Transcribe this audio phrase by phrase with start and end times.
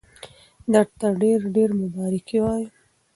[0.73, 2.69] درته ډېر ډېر مبارکي وایم.